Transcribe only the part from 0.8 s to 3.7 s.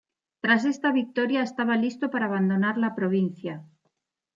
victoria estaba listo para abandonar la provincia.